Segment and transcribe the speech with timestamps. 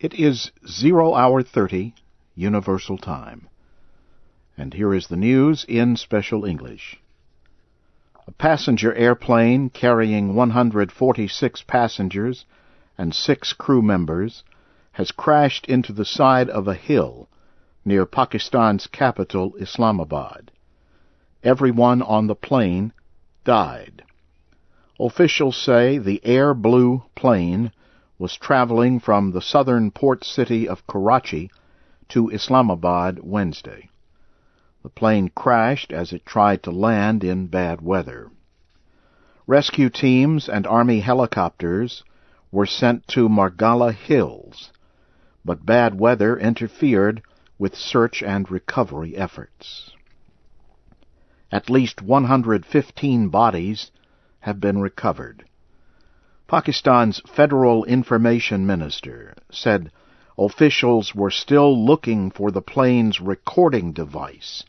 [0.00, 1.92] It is zero hour thirty
[2.36, 3.48] Universal Time.
[4.56, 7.00] And here is the news in special English.
[8.28, 12.44] A passenger airplane carrying 146 passengers
[12.96, 14.44] and six crew members
[14.92, 17.28] has crashed into the side of a hill
[17.84, 20.52] near Pakistan's capital, Islamabad.
[21.42, 22.92] Everyone on the plane
[23.42, 24.04] died.
[25.00, 27.72] Officials say the Air Blue plane
[28.18, 31.50] was traveling from the southern port city of Karachi
[32.08, 33.88] to Islamabad Wednesday.
[34.82, 38.30] The plane crashed as it tried to land in bad weather.
[39.46, 42.02] Rescue teams and Army helicopters
[42.50, 44.72] were sent to Margalla Hills,
[45.44, 47.22] but bad weather interfered
[47.58, 49.92] with search and recovery efforts.
[51.50, 53.90] At least 115 bodies
[54.40, 55.44] have been recovered.
[56.48, 59.92] Pakistan's Federal Information Minister said
[60.38, 64.64] officials were still looking for the plane's recording device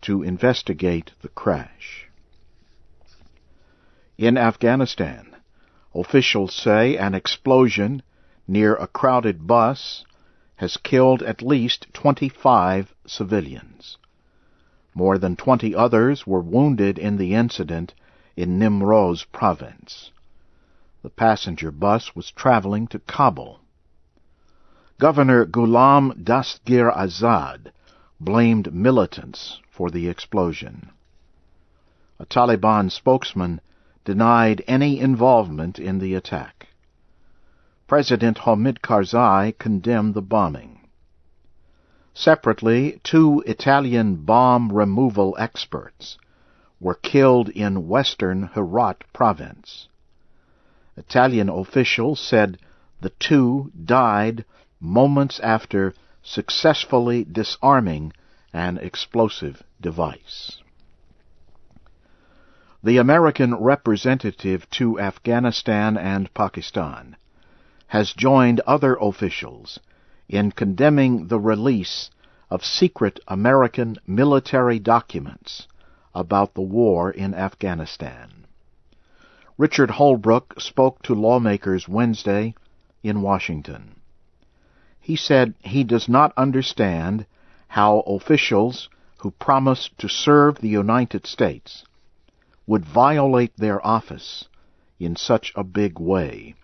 [0.00, 2.08] to investigate the crash.
[4.16, 5.36] In Afghanistan,
[5.94, 8.02] officials say an explosion
[8.48, 10.06] near a crowded bus
[10.56, 13.98] has killed at least 25 civilians.
[14.94, 17.92] More than 20 others were wounded in the incident
[18.34, 20.10] in Nimroz province.
[21.02, 23.58] The passenger bus was traveling to Kabul.
[25.00, 27.72] Governor Ghulam Dastgir Azad
[28.20, 30.90] blamed militants for the explosion.
[32.20, 33.60] A Taliban spokesman
[34.04, 36.68] denied any involvement in the attack.
[37.88, 40.88] President Hamid Karzai condemned the bombing.
[42.14, 46.16] Separately, two Italian bomb removal experts
[46.78, 49.88] were killed in western Herat province.
[50.96, 52.58] Italian officials said
[53.00, 54.44] the two died
[54.80, 58.12] moments after successfully disarming
[58.52, 60.58] an explosive device.
[62.84, 67.16] The American representative to Afghanistan and Pakistan
[67.86, 69.78] has joined other officials
[70.28, 72.10] in condemning the release
[72.50, 75.66] of secret American military documents
[76.14, 78.41] about the war in Afghanistan.
[79.62, 82.56] Richard Holbrooke spoke to lawmakers Wednesday
[83.04, 83.94] in Washington.
[84.98, 87.26] He said he does not understand
[87.68, 91.84] how officials who promise to serve the United States
[92.66, 94.48] would violate their office
[94.98, 96.56] in such a big way.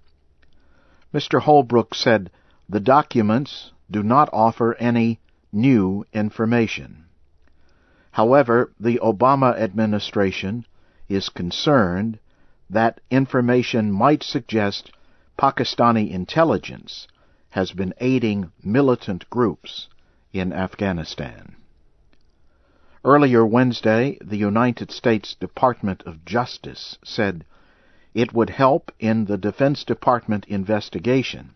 [1.15, 1.41] Mr.
[1.41, 2.33] Holbrooke said
[2.69, 5.21] the documents do not offer any
[5.53, 7.05] new information.
[8.11, 10.67] However, the Obama administration
[11.09, 12.19] is concerned
[12.71, 14.91] that information might suggest
[15.39, 17.07] Pakistani intelligence
[17.51, 19.89] has been aiding militant groups
[20.33, 21.57] in Afghanistan.
[23.05, 27.45] Earlier Wednesday, the United States Department of Justice said
[28.13, 31.53] it would help in the Defense Department investigation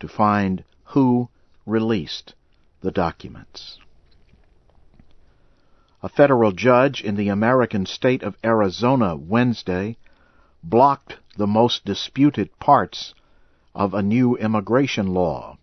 [0.00, 1.28] to find who
[1.64, 2.34] released
[2.80, 3.78] the documents.
[6.02, 9.96] A federal judge in the American state of Arizona Wednesday
[10.62, 13.14] blocked the most disputed parts
[13.74, 15.56] of a new immigration law.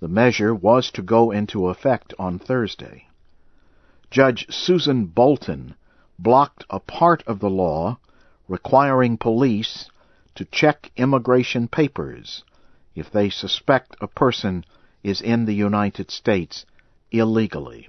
[0.00, 3.08] The measure was to go into effect on Thursday.
[4.10, 5.74] Judge Susan Bolton
[6.18, 7.98] blocked a part of the law
[8.46, 9.90] requiring police
[10.34, 12.44] to check immigration papers
[12.94, 14.64] if they suspect a person
[15.02, 16.64] is in the United States
[17.10, 17.88] illegally.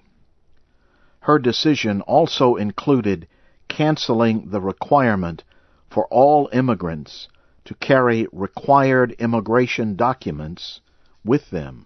[1.21, 3.27] Her decision also included
[3.67, 5.43] canceling the requirement
[5.89, 7.27] for all immigrants
[7.65, 10.81] to carry required immigration documents
[11.23, 11.85] with them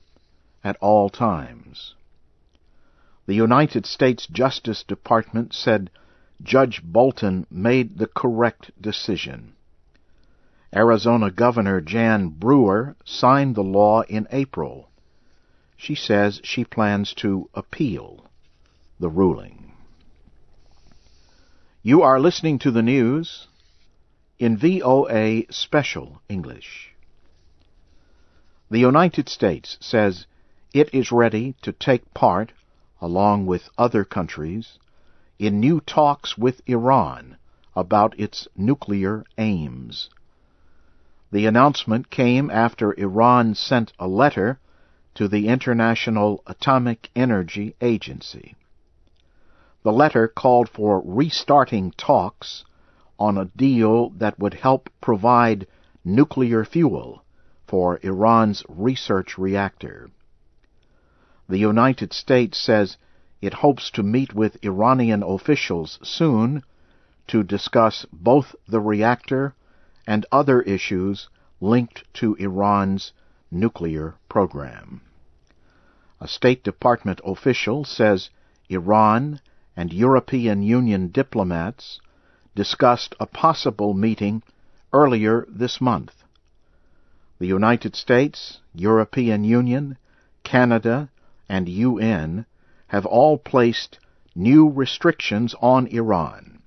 [0.63, 1.95] at all times.
[3.25, 5.89] The United States Justice Department said
[6.41, 9.53] Judge Bolton made the correct decision.
[10.75, 14.89] Arizona Governor Jan Brewer signed the law in April.
[15.77, 18.25] She says she plans to appeal
[18.99, 19.71] the ruling.
[21.81, 23.47] You are listening to the news
[24.43, 26.93] in VOA Special English.
[28.69, 30.25] The United States says
[30.73, 32.51] it is ready to take part,
[32.99, 34.79] along with other countries,
[35.39, 37.37] in new talks with Iran
[37.73, 40.09] about its nuclear aims.
[41.31, 44.59] The announcement came after Iran sent a letter
[45.15, 48.57] to the International Atomic Energy Agency.
[49.83, 52.65] The letter called for restarting talks
[53.23, 55.65] on a deal that would help provide
[56.03, 57.23] nuclear fuel
[57.65, 60.09] for Iran's research reactor.
[61.47, 62.97] The United States says
[63.41, 66.63] it hopes to meet with Iranian officials soon
[67.27, 69.55] to discuss both the reactor
[70.05, 71.29] and other issues
[71.61, 73.13] linked to Iran's
[73.49, 74.99] nuclear program.
[76.19, 78.29] A State Department official says
[78.67, 79.39] Iran
[79.77, 82.01] and European Union diplomats
[82.55, 84.43] discussed a possible meeting
[84.91, 86.23] earlier this month.
[87.39, 89.97] The United States, European Union,
[90.43, 91.09] Canada,
[91.49, 92.45] and UN
[92.87, 93.99] have all placed
[94.35, 96.61] new restrictions on Iran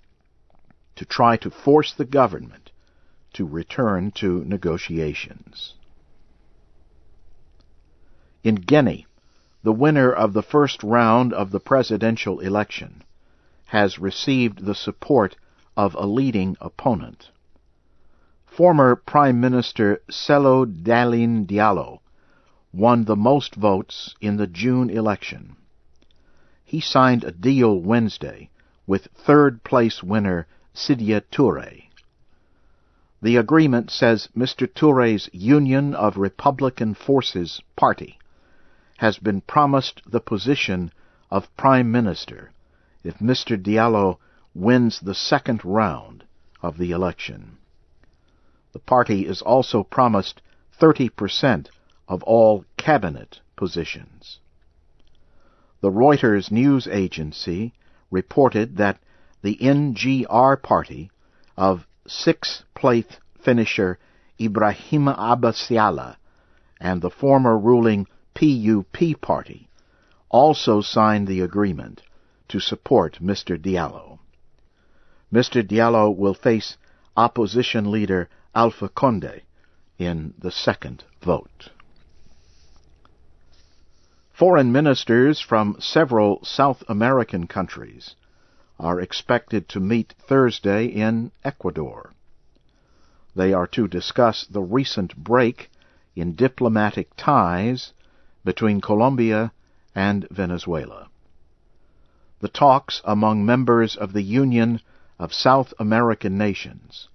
[0.97, 2.71] to try to force the government
[3.35, 5.75] to return to negotiations.
[8.43, 9.07] In Guinea,
[9.63, 13.03] the winner of the first round of the presidential election
[13.67, 15.37] has received the support
[15.77, 17.31] of a leading opponent.
[18.47, 22.01] Former Prime Minister Cellou Dalein Diallo
[22.73, 25.57] won the most votes in the June election.
[26.65, 28.51] He signed a deal Wednesday
[28.87, 31.85] with third place winner Sidya Touré.
[33.23, 34.67] The agreement says Mr.
[34.67, 38.19] Touré's Union of Republican Forces party
[38.99, 40.93] has been promised the position
[41.31, 42.53] of Prime Minister
[43.05, 43.61] if Mr.
[43.61, 44.19] Diallo
[44.57, 46.25] wins the second round
[46.63, 47.59] of the election.
[48.73, 50.41] The party is also promised
[50.81, 51.69] 30%
[52.09, 54.39] of all cabinet positions.
[55.83, 57.75] The Reuters news agency
[58.11, 58.99] reported that
[59.43, 61.11] the NGR party
[61.57, 63.99] of six-plate finisher
[64.41, 66.17] Ibrahim Abe Sylla
[66.81, 69.69] and the former ruling PUP party
[70.31, 72.03] also signed the agreement
[72.49, 73.59] to support Mr.
[73.59, 74.16] Diallo.
[75.33, 75.67] Mr.
[75.67, 76.77] Diallo will face
[77.17, 79.43] opposition leader Alpha Conde
[79.99, 81.71] in the second vote.
[84.33, 88.15] Foreign ministers from several South American countries
[88.79, 92.13] are expected to meet Thursday in Ecuador.
[93.35, 95.71] They are to discuss the recent break
[96.15, 97.93] in diplomatic ties
[98.45, 99.53] between Colombia
[99.95, 101.09] and Venezuela.
[102.41, 104.81] The talks among members of the Union
[105.19, 107.09] of South American Nations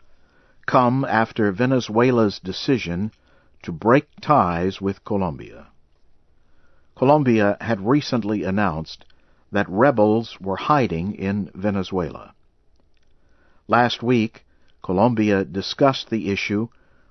[0.65, 3.11] come after Venezuela's decision
[3.63, 5.67] to break ties with Colombia.
[6.95, 9.05] Colombia had recently announced
[9.51, 12.33] that rebels were hiding in Venezuela.
[13.67, 14.45] Last week,
[14.81, 16.69] Colombia discussed the issue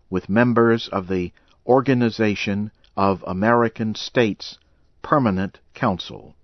[0.08, 1.32] with members of the
[1.66, 4.58] Organization of American States
[5.02, 6.34] Permanent Council.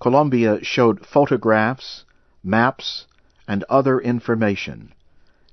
[0.00, 2.04] Colombia showed photographs,
[2.42, 3.06] maps,
[3.46, 4.92] and other information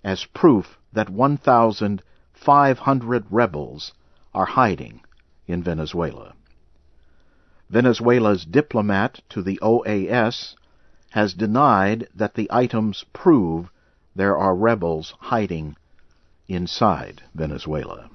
[0.04, 3.94] as proof that 1,500 rebels
[4.34, 5.02] are hiding
[5.48, 6.34] in Venezuela.
[7.70, 10.56] Venezuela's diplomat to the OAS
[11.12, 13.70] has denied that the items prove
[14.16, 15.76] there are rebels hiding
[16.48, 18.10] inside Venezuela.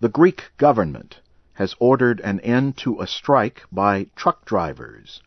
[0.00, 1.20] The Greek government
[1.54, 5.20] has ordered an end to a strike by truck drivers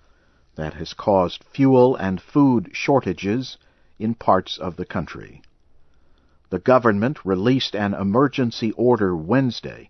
[0.61, 3.57] that has caused fuel and food shortages
[3.97, 5.41] in parts of the country.
[6.51, 9.89] The government released an emergency order Wednesday,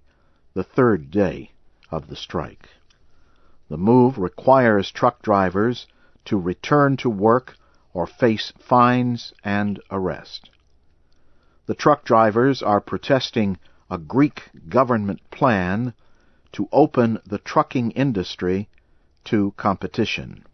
[0.53, 1.51] the third day
[1.89, 2.69] of the strike.
[3.67, 5.87] The move requires truck drivers
[6.23, 7.57] to return to work
[7.93, 10.49] or face fines and arrest.
[11.65, 13.57] The truck drivers are protesting
[13.89, 15.93] a Greek government plan
[16.53, 18.69] to open the trucking industry
[19.25, 20.45] to competition.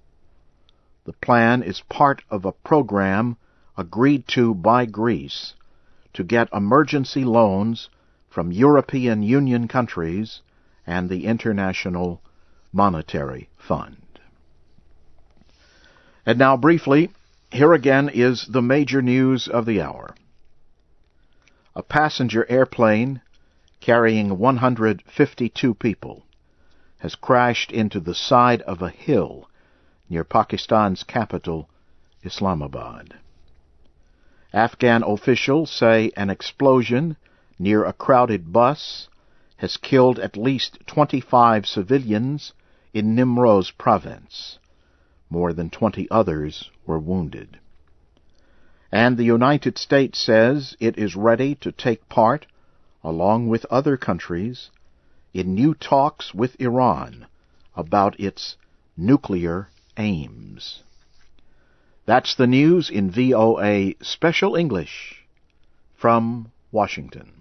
[1.07, 3.37] The plan is part of a program
[3.77, 5.53] agreed to by Greece
[6.11, 7.87] to get emergency loans
[8.27, 10.41] from European Union countries
[10.85, 12.21] and the International
[12.73, 14.19] Monetary Fund.
[16.25, 17.11] And now, briefly,
[17.53, 20.13] here again is the major news of the hour.
[21.73, 23.21] A passenger airplane
[23.79, 26.25] carrying 152 people
[26.97, 29.47] has crashed into the side of a hill
[30.09, 31.69] near Pakistan's capital,
[32.23, 33.15] Islamabad.
[34.53, 37.17] Afghan officials say an explosion
[37.59, 39.07] near a crowded bus
[39.57, 42.53] has killed at least 25 civilians
[42.93, 44.59] in Nimroz province.
[45.29, 47.59] More than 20 others were wounded.
[48.91, 52.45] And the United States says it is ready to take part,
[53.03, 54.69] along with other countries,
[55.33, 57.27] in new talks with Iran
[57.75, 58.55] about its
[58.95, 60.83] nuclear aims.
[62.05, 65.25] That's the news in VOA Special English
[65.95, 67.33] from Washington.